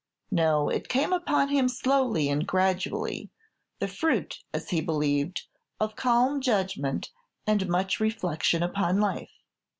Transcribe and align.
No; 0.31 0.67
it 0.67 0.89
came 0.89 1.13
upon 1.13 1.49
him 1.49 1.69
slowly 1.69 2.27
and 2.27 2.47
gradually, 2.47 3.29
the 3.77 3.87
fruit, 3.87 4.39
as 4.51 4.71
he 4.71 4.81
believed, 4.81 5.43
of 5.79 5.95
calm 5.95 6.41
judgment 6.41 7.11
and 7.45 7.67
much 7.69 7.99
reflection 7.99 8.63
upon 8.63 8.99
life. 8.99 9.29